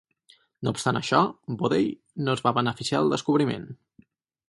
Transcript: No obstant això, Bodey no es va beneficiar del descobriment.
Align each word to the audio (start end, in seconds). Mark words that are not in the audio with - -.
No 0.67 0.73
obstant 0.75 0.99
això, 1.01 1.19
Bodey 1.61 1.87
no 2.25 2.37
es 2.39 2.45
va 2.49 2.57
beneficiar 2.59 3.03
del 3.05 3.17
descobriment. 3.19 3.73